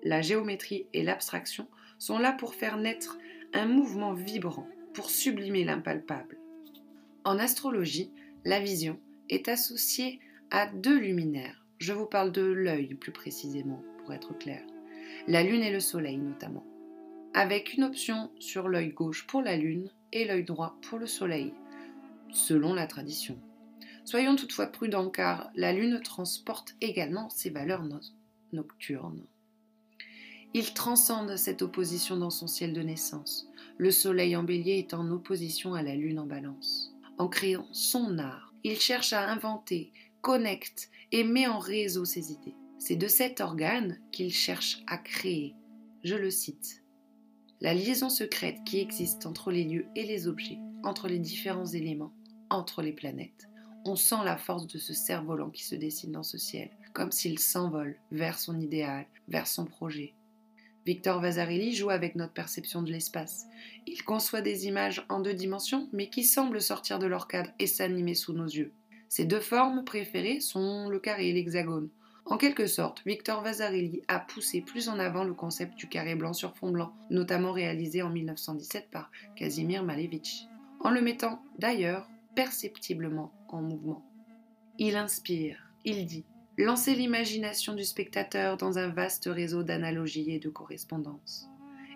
La 0.01 0.21
géométrie 0.21 0.87
et 0.93 1.03
l'abstraction 1.03 1.67
sont 1.99 2.17
là 2.17 2.31
pour 2.31 2.55
faire 2.55 2.77
naître 2.77 3.17
un 3.55 3.67
mouvement 3.67 4.13
vibrant, 4.13 4.67
pour 4.93 5.09
sublimer 5.09 5.63
l'impalpable. 5.63 6.37
En 7.23 7.39
astrologie, 7.39 8.11
la 8.43 8.59
vision 8.59 8.99
est 9.29 9.47
associée 9.47 10.19
à 10.51 10.67
deux 10.67 10.99
luminaires. 10.99 11.65
Je 11.79 11.93
vous 11.93 12.05
parle 12.05 12.33
de 12.33 12.41
l'œil 12.41 12.95
plus 12.95 13.13
précisément, 13.13 13.81
pour 13.97 14.13
être 14.13 14.37
clair. 14.37 14.61
La 15.27 15.41
lune 15.41 15.63
et 15.63 15.71
le 15.71 15.79
soleil 15.79 16.17
notamment. 16.17 16.65
Avec 17.33 17.73
une 17.73 17.85
option 17.85 18.29
sur 18.39 18.67
l'œil 18.67 18.89
gauche 18.89 19.25
pour 19.25 19.41
la 19.41 19.55
lune 19.55 19.89
et 20.11 20.25
l'œil 20.25 20.43
droit 20.43 20.77
pour 20.81 20.99
le 20.99 21.07
soleil, 21.07 21.53
selon 22.31 22.73
la 22.73 22.87
tradition. 22.87 23.39
Soyons 24.03 24.35
toutefois 24.35 24.67
prudents 24.67 25.09
car 25.09 25.49
la 25.55 25.71
lune 25.71 26.01
transporte 26.01 26.75
également 26.81 27.29
ses 27.29 27.51
valeurs 27.51 27.85
nocturnes. 28.51 29.25
Il 30.57 30.73
transcende 30.73 31.35
cette 31.35 31.61
opposition 31.61 32.15
dans 32.15 32.29
son 32.29 32.47
ciel 32.47 32.71
de 32.71 32.81
naissance. 32.81 33.49
Le 33.77 33.91
soleil 33.91 34.37
en 34.37 34.43
bélier 34.43 34.77
est 34.77 34.93
en 34.93 35.11
opposition 35.11 35.73
à 35.73 35.83
la 35.83 35.95
lune 35.95 36.17
en 36.17 36.25
balance. 36.25 36.95
En 37.17 37.27
créant 37.27 37.67
son 37.73 38.17
art, 38.19 38.53
il 38.63 38.79
cherche 38.79 39.11
à 39.11 39.29
inventer, 39.29 39.91
connecte 40.21 40.89
et 41.11 41.25
met 41.25 41.45
en 41.45 41.59
réseau 41.59 42.05
ses 42.05 42.31
idées. 42.31 42.55
C'est 42.79 42.95
de 42.95 43.09
cet 43.09 43.41
organe 43.41 43.99
qu'il 44.13 44.31
cherche 44.31 44.81
à 44.87 44.97
créer. 44.97 45.55
Je 46.05 46.15
le 46.15 46.31
cite 46.31 46.85
la 47.59 47.73
liaison 47.73 48.09
secrète 48.09 48.63
qui 48.65 48.79
existe 48.79 49.25
entre 49.25 49.51
les 49.51 49.65
lieux 49.65 49.87
et 49.97 50.05
les 50.05 50.29
objets, 50.29 50.59
entre 50.83 51.09
les 51.09 51.19
différents 51.19 51.65
éléments, 51.65 52.13
entre 52.49 52.81
les 52.81 52.93
planètes. 52.93 53.49
On 53.83 53.97
sent 53.97 54.23
la 54.23 54.37
force 54.37 54.67
de 54.67 54.77
ce 54.77 54.93
cerf-volant 54.93 55.49
qui 55.49 55.65
se 55.65 55.75
dessine 55.75 56.13
dans 56.13 56.23
ce 56.23 56.37
ciel, 56.37 56.69
comme 56.93 57.11
s'il 57.11 57.39
s'envole 57.39 57.97
vers 58.11 58.39
son 58.39 58.57
idéal, 58.57 59.05
vers 59.27 59.47
son 59.47 59.65
projet. 59.65 60.15
Victor 60.85 61.19
Vasarely 61.19 61.73
joue 61.73 61.89
avec 61.89 62.15
notre 62.15 62.33
perception 62.33 62.83
de 62.83 62.91
l'espace. 62.91 63.47
Il 63.87 64.03
conçoit 64.03 64.41
des 64.41 64.67
images 64.67 65.03
en 65.09 65.19
deux 65.19 65.33
dimensions, 65.33 65.89
mais 65.91 66.09
qui 66.09 66.23
semblent 66.23 66.61
sortir 66.61 66.99
de 66.99 67.07
leur 67.07 67.27
cadre 67.27 67.49
et 67.57 67.65
s'animer 67.65 68.13
sous 68.13 68.33
nos 68.33 68.45
yeux. 68.45 68.71
Ses 69.09 69.25
deux 69.25 69.39
formes 69.39 69.83
préférées 69.83 70.39
sont 70.39 70.89
le 70.89 70.99
carré 70.99 71.29
et 71.29 71.33
l'hexagone. 71.33 71.89
En 72.25 72.37
quelque 72.37 72.67
sorte, 72.67 73.03
Victor 73.05 73.41
Vasarely 73.41 74.01
a 74.07 74.19
poussé 74.19 74.61
plus 74.61 74.89
en 74.89 74.99
avant 74.99 75.23
le 75.23 75.33
concept 75.33 75.75
du 75.75 75.87
carré 75.87 76.15
blanc 76.15 76.33
sur 76.33 76.55
fond 76.55 76.71
blanc, 76.71 76.93
notamment 77.09 77.51
réalisé 77.51 78.01
en 78.01 78.09
1917 78.09 78.89
par 78.91 79.11
Casimir 79.35 79.83
Malevich, 79.83 80.47
en 80.79 80.89
le 80.89 81.01
mettant 81.01 81.41
d'ailleurs 81.59 82.09
perceptiblement 82.35 83.31
en 83.49 83.61
mouvement. 83.61 84.03
Il 84.77 84.95
inspire, 84.95 85.71
il 85.83 86.05
dit, 86.05 86.25
lancer 86.57 86.95
l'imagination 86.95 87.73
du 87.73 87.83
spectateur 87.83 88.55
dans 88.55 88.77
un 88.77 88.87
vaste 88.87 89.29
réseau 89.31 89.63
d'analogies 89.63 90.31
et 90.31 90.39
de 90.39 90.49
correspondances. 90.49 91.49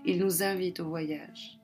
Il 0.06 0.20
nous 0.20 0.44
invite 0.44 0.82
au 0.82 0.90
voyage. 0.90 1.60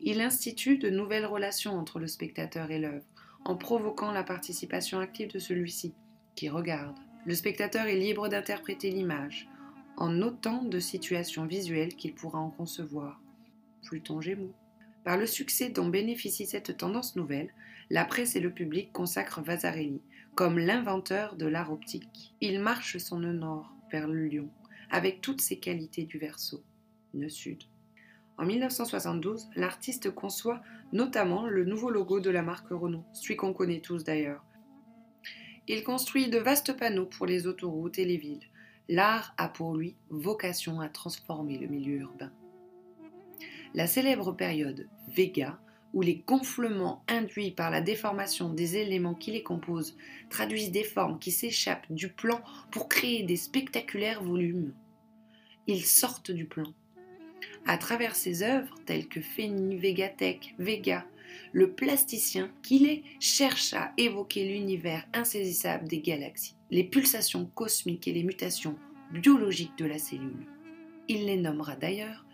Il 0.00 0.20
institue 0.20 0.78
de 0.78 0.90
nouvelles 0.90 1.26
relations 1.26 1.76
entre 1.76 1.98
le 1.98 2.06
spectateur 2.06 2.70
et 2.70 2.78
l'œuvre, 2.78 3.04
en 3.44 3.56
provoquant 3.56 4.12
la 4.12 4.22
participation 4.22 5.00
active 5.00 5.32
de 5.32 5.38
celui-ci, 5.38 5.92
qui 6.36 6.48
regarde, 6.48 6.96
le 7.26 7.34
spectateur 7.34 7.86
est 7.86 7.96
libre 7.96 8.28
d'interpréter 8.28 8.90
l'image, 8.90 9.48
en 9.96 10.22
autant 10.22 10.62
de 10.62 10.78
situations 10.78 11.46
visuelles 11.46 11.94
qu'il 11.94 12.14
pourra 12.14 12.38
en 12.38 12.50
concevoir. 12.50 13.20
Pluton 13.84 14.20
Gémeaux. 14.20 14.54
Par 15.04 15.16
le 15.16 15.26
succès 15.26 15.68
dont 15.68 15.88
bénéficie 15.88 16.46
cette 16.46 16.76
tendance 16.76 17.16
nouvelle, 17.16 17.52
la 17.90 18.04
presse 18.04 18.36
et 18.36 18.40
le 18.40 18.52
public 18.52 18.92
consacrent 18.92 19.42
Vasarely 19.42 20.00
comme 20.40 20.58
l'inventeur 20.58 21.36
de 21.36 21.44
l'art 21.44 21.70
optique. 21.70 22.32
Il 22.40 22.60
marche 22.60 22.96
son 22.96 23.18
nœud 23.18 23.34
nord 23.34 23.74
vers 23.92 24.08
le 24.08 24.26
lion, 24.26 24.48
avec 24.90 25.20
toutes 25.20 25.42
ses 25.42 25.58
qualités 25.58 26.04
du 26.04 26.16
verso, 26.16 26.64
nœud 27.12 27.28
sud. 27.28 27.64
En 28.38 28.46
1972, 28.46 29.50
l'artiste 29.54 30.10
conçoit 30.10 30.62
notamment 30.94 31.46
le 31.46 31.66
nouveau 31.66 31.90
logo 31.90 32.20
de 32.20 32.30
la 32.30 32.40
marque 32.40 32.70
Renault, 32.70 33.04
celui 33.12 33.36
qu'on 33.36 33.52
connaît 33.52 33.82
tous 33.82 34.02
d'ailleurs, 34.02 34.42
il 35.68 35.84
construit 35.84 36.30
de 36.30 36.38
vastes 36.38 36.74
panneaux 36.74 37.04
pour 37.04 37.26
les 37.26 37.46
autoroutes 37.46 37.98
et 37.98 38.06
les 38.06 38.16
villes. 38.16 38.48
L'art 38.88 39.34
a 39.36 39.46
pour 39.46 39.76
lui 39.76 39.94
vocation 40.08 40.80
à 40.80 40.88
transformer 40.88 41.58
le 41.58 41.66
milieu 41.66 41.98
urbain. 41.98 42.32
La 43.74 43.86
célèbre 43.86 44.32
période 44.32 44.88
Vega 45.06 45.60
où 45.92 46.02
les 46.02 46.22
gonflements 46.26 47.04
induits 47.08 47.50
par 47.50 47.70
la 47.70 47.80
déformation 47.80 48.52
des 48.52 48.76
éléments 48.76 49.14
qui 49.14 49.32
les 49.32 49.42
composent 49.42 49.96
traduisent 50.28 50.70
des 50.70 50.84
formes 50.84 51.18
qui 51.18 51.30
s'échappent 51.30 51.90
du 51.90 52.08
plan 52.08 52.40
pour 52.70 52.88
créer 52.88 53.22
des 53.22 53.36
spectaculaires 53.36 54.22
volumes. 54.22 54.72
Ils 55.66 55.84
sortent 55.84 56.30
du 56.30 56.46
plan. 56.46 56.72
À 57.66 57.76
travers 57.76 58.14
ses 58.14 58.42
œuvres, 58.42 58.74
telles 58.86 59.08
que 59.08 59.20
Feni, 59.20 59.76
Vegatech, 59.76 60.54
Vega, 60.58 61.04
le 61.52 61.72
plasticien 61.72 62.50
qu'il 62.62 62.86
est 62.86 63.02
cherche 63.18 63.74
à 63.74 63.92
évoquer 63.96 64.48
l'univers 64.48 65.06
insaisissable 65.12 65.88
des 65.88 66.00
galaxies, 66.00 66.56
les 66.70 66.84
pulsations 66.84 67.46
cosmiques 67.46 68.08
et 68.08 68.12
les 68.12 68.24
mutations 68.24 68.76
biologiques 69.12 69.76
de 69.78 69.86
la 69.86 69.98
cellule. 69.98 70.46
Il 71.08 71.26
les 71.26 71.36
nommera 71.36 71.76
d'ailleurs 71.76 72.24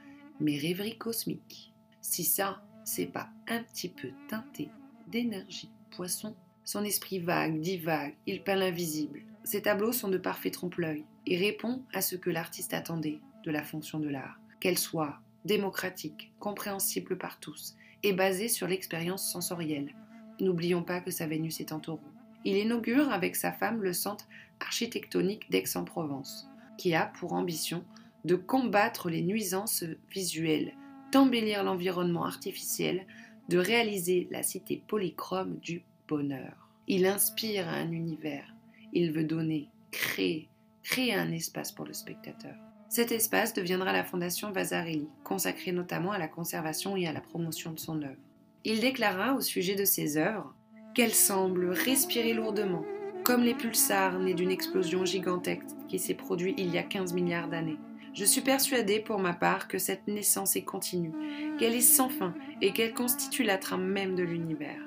mes 0.41 0.59
rêveries 0.59 0.99
cosmiques. 0.99 1.73
Si 2.03 2.25
ça, 2.25 2.63
c'est 2.87 3.07
pas 3.07 3.29
un 3.49 3.63
petit 3.65 3.89
peu 3.89 4.09
teinté 4.29 4.71
d'énergie 5.09 5.71
poisson 5.91 6.35
Son 6.65 6.85
esprit 6.85 7.19
vague, 7.19 7.61
divague, 7.61 8.15
il 8.27 8.43
peint 8.43 8.55
l'invisible. 8.55 9.23
Ses 9.45 9.63
tableaux 9.63 9.93
sont 9.93 10.09
de 10.09 10.19
parfaits 10.19 10.53
trompe-l'œil 10.53 11.05
et 11.27 11.37
répond 11.37 11.83
à 11.93 12.01
ce 12.01 12.15
que 12.15 12.31
l'artiste 12.31 12.75
attendait 12.75 13.21
de 13.45 13.51
la 13.51 13.65
fonction 13.65 13.99
de 13.99 14.09
l'art, 14.09 14.41
qu'elle 14.61 14.79
soit 14.79 15.21
démocratique, 15.45 16.33
compréhensible 16.39 17.19
par 17.19 17.41
tous 17.41 17.77
et 18.03 18.13
basée 18.13 18.49
sur 18.49 18.69
l'expérience 18.69 19.31
sensorielle. 19.31 19.95
N'oublions 20.41 20.83
pas 20.83 21.01
que 21.01 21.11
sa 21.11 21.27
Vénus 21.27 21.61
est 21.61 21.73
en 21.73 21.81
taureau. 21.81 22.01
Il 22.45 22.57
inaugure 22.57 23.11
avec 23.11 23.35
sa 23.35 23.51
femme 23.51 23.83
le 23.83 23.93
centre 23.93 24.29
architectonique 24.61 25.51
d'Aix-en-Provence, 25.51 26.49
qui 26.79 26.95
a 26.95 27.07
pour 27.07 27.33
ambition 27.33 27.85
de 28.25 28.37
combattre 28.37 29.11
les 29.11 29.23
nuisances 29.23 29.85
visuelles, 30.11 30.75
d'embellir 31.17 31.65
l'environnement 31.65 32.27
artificiel, 32.27 33.07
de 33.49 33.57
réaliser 33.57 34.29
la 34.31 34.43
cité 34.43 34.83
polychrome 34.87 35.57
du 35.63 35.83
bonheur. 36.07 36.69
Il 36.89 37.07
inspire 37.07 37.67
un 37.71 37.91
univers, 37.91 38.55
il 38.93 39.13
veut 39.13 39.25
donner, 39.25 39.71
créer, 39.91 40.51
créer 40.83 41.15
un 41.15 41.33
espace 41.33 41.73
pour 41.73 41.87
le 41.87 41.95
spectateur. 41.95 42.55
Cet 42.91 43.13
espace 43.13 43.55
deviendra 43.55 43.95
la 43.95 44.05
Fondation 44.05 44.53
Vasarely, 44.53 45.09
consacrée 45.25 45.73
notamment 45.73 46.13
à 46.13 46.19
la 46.19 46.29
conservation 46.29 46.99
et 46.99 47.07
à 47.07 47.15
la 47.15 47.23
promotion 47.23 47.73
de 47.73 47.81
son 47.81 48.03
œuvre. 48.03 48.21
Il 48.65 48.81
déclara 48.81 49.33
au 49.33 49.41
sujet 49.41 49.75
de 49.75 49.87
ses 49.87 50.19
œuvres 50.19 50.55
qu'elles 50.95 51.15
semblent 51.15 51.71
respirer 51.71 52.35
lourdement, 52.35 52.85
comme 53.25 53.43
les 53.43 53.55
pulsars 53.55 54.19
nés 54.19 54.35
d'une 54.35 54.51
explosion 54.51 55.07
gigantesque 55.07 55.65
qui 55.89 55.99
s'est 55.99 56.13
produite 56.13 56.61
il 56.61 56.75
y 56.75 56.77
a 56.77 56.83
15 56.83 57.15
milliards 57.15 57.49
d'années. 57.49 57.79
Je 58.17 58.25
suis 58.25 58.41
persuadée 58.41 58.99
pour 58.99 59.19
ma 59.19 59.35
part 59.35 59.69
que 59.69 59.77
cette 59.77 60.09
naissance 60.09 60.57
est 60.57 60.65
continue, 60.65 61.13
qu'elle 61.59 61.75
est 61.75 61.83
sans 61.83 62.09
fin 62.09 62.33
et 62.63 62.73
qu'elle 62.73 62.95
constitue 62.95 63.43
la 63.43 63.59
trame 63.59 63.85
même 63.85 64.15
de 64.15 64.23
l'univers. 64.23 64.81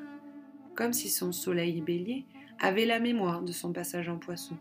Comme 0.74 0.94
si 0.94 1.10
son 1.10 1.32
soleil 1.32 1.80
bélier 1.82 2.26
avait 2.60 2.88
la 2.88 3.00
mémoire 3.00 3.44
de 3.44 3.52
son 3.52 3.72
passage 3.72 4.10
en 4.10 4.18
poisson. 4.18 4.58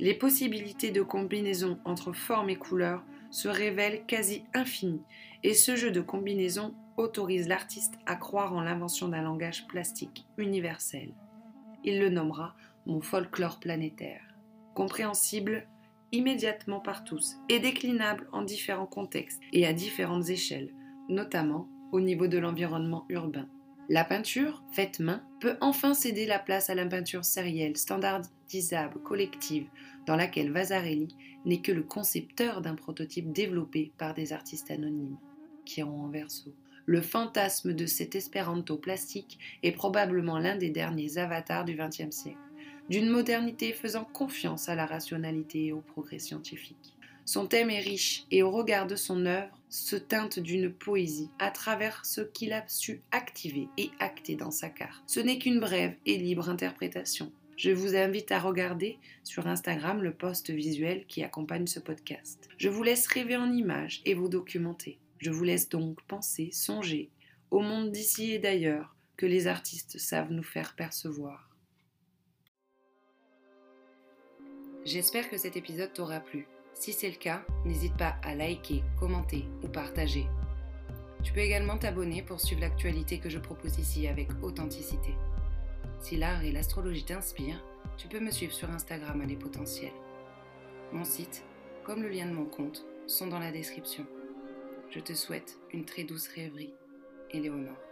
Les 0.00 0.12
possibilités 0.12 0.90
de 0.90 1.02
combinaison 1.02 1.78
entre 1.84 2.12
formes 2.12 2.50
et 2.50 2.56
couleurs 2.56 3.04
se 3.30 3.46
révèlent 3.46 4.04
quasi 4.06 4.42
infinies, 4.54 5.04
et 5.44 5.54
ce 5.54 5.76
jeu 5.76 5.92
de 5.92 6.00
combinaison 6.00 6.74
autorise 6.96 7.46
l'artiste 7.46 7.94
à 8.06 8.16
croire 8.16 8.54
en 8.54 8.62
l'invention 8.62 9.06
d'un 9.06 9.22
langage 9.22 9.68
plastique 9.68 10.26
universel. 10.36 11.14
Il 11.84 12.00
le 12.00 12.08
nommera 12.08 12.56
mon 12.86 13.00
folklore 13.00 13.60
planétaire, 13.60 14.34
compréhensible 14.74 15.68
immédiatement 16.12 16.80
par 16.80 17.04
tous 17.04 17.36
et 17.48 17.58
déclinable 17.58 18.28
en 18.32 18.42
différents 18.42 18.86
contextes 18.86 19.40
et 19.52 19.66
à 19.66 19.72
différentes 19.72 20.28
échelles, 20.28 20.72
notamment 21.08 21.68
au 21.90 22.00
niveau 22.00 22.28
de 22.28 22.38
l'environnement 22.38 23.06
urbain. 23.08 23.48
La 23.88 24.04
peinture, 24.04 24.62
faite 24.72 25.00
main, 25.00 25.22
peut 25.40 25.56
enfin 25.60 25.92
céder 25.92 26.24
la 26.26 26.38
place 26.38 26.70
à 26.70 26.74
la 26.74 26.86
peinture 26.86 27.24
sérielle, 27.24 27.76
standardisable, 27.76 29.00
collective, 29.02 29.66
dans 30.06 30.16
laquelle 30.16 30.52
Vasarely 30.52 31.08
n'est 31.44 31.60
que 31.60 31.72
le 31.72 31.82
concepteur 31.82 32.60
d'un 32.60 32.74
prototype 32.74 33.32
développé 33.32 33.92
par 33.98 34.14
des 34.14 34.32
artistes 34.32 34.70
anonymes, 34.70 35.18
qui 35.64 35.82
en 35.82 36.08
verso. 36.08 36.54
Le 36.86 37.00
fantasme 37.00 37.74
de 37.74 37.86
cet 37.86 38.14
espéranto 38.14 38.76
plastique 38.76 39.38
est 39.62 39.72
probablement 39.72 40.38
l'un 40.38 40.56
des 40.56 40.70
derniers 40.70 41.18
avatars 41.18 41.64
du 41.64 41.76
XXe 41.76 42.10
siècle 42.10 42.38
d'une 42.88 43.08
modernité 43.08 43.72
faisant 43.72 44.04
confiance 44.04 44.68
à 44.68 44.74
la 44.74 44.86
rationalité 44.86 45.66
et 45.66 45.72
au 45.72 45.80
progrès 45.80 46.18
scientifique. 46.18 46.96
Son 47.24 47.46
thème 47.46 47.70
est 47.70 47.80
riche 47.80 48.24
et 48.30 48.42
au 48.42 48.50
regard 48.50 48.86
de 48.86 48.96
son 48.96 49.26
œuvre 49.26 49.56
se 49.68 49.96
teinte 49.96 50.38
d'une 50.38 50.72
poésie 50.72 51.30
à 51.38 51.50
travers 51.50 52.04
ce 52.04 52.20
qu'il 52.20 52.52
a 52.52 52.64
su 52.66 53.00
activer 53.12 53.68
et 53.78 53.90
acter 54.00 54.34
dans 54.34 54.50
sa 54.50 54.68
carte. 54.68 55.02
Ce 55.06 55.20
n'est 55.20 55.38
qu'une 55.38 55.60
brève 55.60 55.94
et 56.04 56.18
libre 56.18 56.48
interprétation. 56.48 57.32
Je 57.56 57.70
vous 57.70 57.94
invite 57.94 58.32
à 58.32 58.40
regarder 58.40 58.98
sur 59.22 59.46
Instagram 59.46 60.02
le 60.02 60.12
post 60.12 60.50
visuel 60.50 61.06
qui 61.06 61.22
accompagne 61.22 61.66
ce 61.66 61.78
podcast. 61.78 62.48
Je 62.58 62.68
vous 62.68 62.82
laisse 62.82 63.06
rêver 63.06 63.36
en 63.36 63.52
images 63.52 64.02
et 64.04 64.14
vous 64.14 64.28
documenter. 64.28 64.98
Je 65.18 65.30
vous 65.30 65.44
laisse 65.44 65.68
donc 65.68 66.02
penser, 66.08 66.50
songer 66.52 67.10
au 67.52 67.60
monde 67.60 67.92
d'ici 67.92 68.32
et 68.32 68.38
d'ailleurs 68.38 68.96
que 69.16 69.26
les 69.26 69.46
artistes 69.46 69.98
savent 69.98 70.32
nous 70.32 70.42
faire 70.42 70.74
percevoir. 70.74 71.51
J'espère 74.84 75.30
que 75.30 75.36
cet 75.36 75.56
épisode 75.56 75.92
t'aura 75.92 76.18
plu. 76.18 76.48
Si 76.74 76.92
c'est 76.92 77.08
le 77.08 77.16
cas, 77.16 77.44
n'hésite 77.64 77.96
pas 77.96 78.16
à 78.24 78.34
liker, 78.34 78.82
commenter 78.98 79.44
ou 79.62 79.68
partager. 79.68 80.26
Tu 81.22 81.32
peux 81.32 81.40
également 81.40 81.78
t'abonner 81.78 82.20
pour 82.20 82.40
suivre 82.40 82.62
l'actualité 82.62 83.18
que 83.18 83.30
je 83.30 83.38
propose 83.38 83.78
ici 83.78 84.08
avec 84.08 84.28
authenticité. 84.42 85.14
Si 86.00 86.16
l'art 86.16 86.42
et 86.42 86.50
l'astrologie 86.50 87.04
t'inspirent, 87.04 87.64
tu 87.96 88.08
peux 88.08 88.18
me 88.18 88.32
suivre 88.32 88.52
sur 88.52 88.70
Instagram 88.70 89.20
à 89.20 89.24
les 89.24 89.36
potentiels. 89.36 89.92
Mon 90.92 91.04
site, 91.04 91.44
comme 91.84 92.02
le 92.02 92.08
lien 92.08 92.26
de 92.26 92.34
mon 92.34 92.46
compte, 92.46 92.84
sont 93.06 93.28
dans 93.28 93.38
la 93.38 93.52
description. 93.52 94.04
Je 94.90 94.98
te 94.98 95.12
souhaite 95.12 95.58
une 95.72 95.84
très 95.84 96.02
douce 96.02 96.26
rêverie. 96.26 96.74
Éléonore. 97.30 97.91